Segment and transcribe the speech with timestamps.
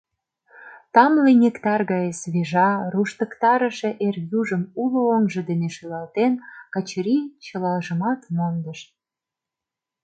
[0.97, 6.33] Тамле нектар гае свежа, руштыктарыше эр южым уло оҥжо дене шӱлалтен,
[6.73, 8.79] Качырий чылажымат мондыш.